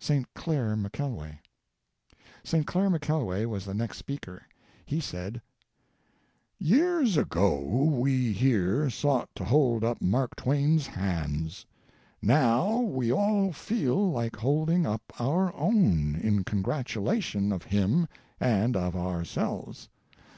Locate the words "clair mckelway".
0.32-1.38, 2.66-3.44